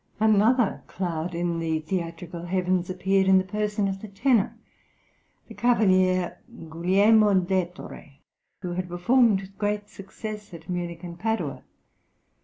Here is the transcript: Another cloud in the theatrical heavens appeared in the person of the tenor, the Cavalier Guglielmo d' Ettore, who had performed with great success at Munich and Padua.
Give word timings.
Another 0.19 0.81
cloud 0.87 1.35
in 1.35 1.59
the 1.59 1.77
theatrical 1.81 2.41
heavens 2.45 2.89
appeared 2.89 3.27
in 3.27 3.37
the 3.37 3.43
person 3.43 3.87
of 3.87 4.01
the 4.01 4.07
tenor, 4.07 4.57
the 5.47 5.53
Cavalier 5.53 6.39
Guglielmo 6.51 7.35
d' 7.35 7.51
Ettore, 7.51 8.17
who 8.63 8.71
had 8.73 8.89
performed 8.89 9.41
with 9.41 9.59
great 9.59 9.89
success 9.89 10.55
at 10.55 10.67
Munich 10.67 11.03
and 11.03 11.19
Padua. 11.19 11.61